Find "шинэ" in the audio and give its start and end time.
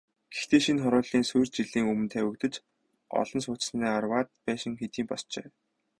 0.65-0.81